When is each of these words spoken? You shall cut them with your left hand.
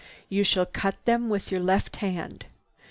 You 0.29 0.43
shall 0.43 0.65
cut 0.65 0.95
them 1.05 1.29
with 1.29 1.51
your 1.51 1.61
left 1.61 1.97
hand. 1.97 2.47